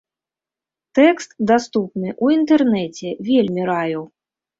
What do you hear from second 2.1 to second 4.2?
ў інтэрнэце, вельмі раю.